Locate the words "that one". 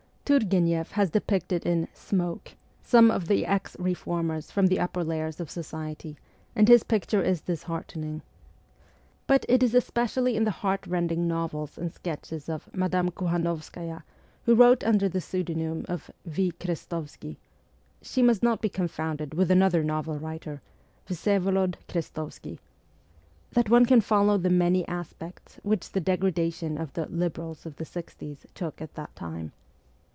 23.51-23.85